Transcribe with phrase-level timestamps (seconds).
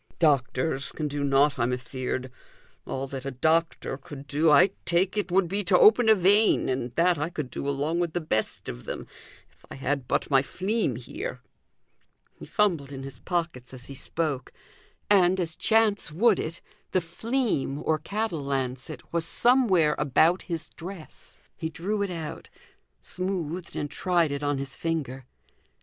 [0.17, 2.31] "Doctors can do nought, I'm afeard.
[2.87, 6.69] All that a doctor could do, I take it, would be to open a vein,
[6.69, 9.05] and that I could do along with the best of them,
[9.51, 11.39] if I had but my fleam here."
[12.33, 14.51] He fumbled in his pockets as he spoke,
[15.07, 16.61] and, as chance would it,
[16.93, 21.37] the "fleam" (or cattle lancet) was somewhere about his dress.
[21.55, 22.49] He drew it out,
[23.01, 25.27] smoothed and tried it on his finger.